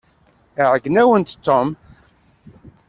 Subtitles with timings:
[0.61, 1.67] Iɛeyyen-awent Tom.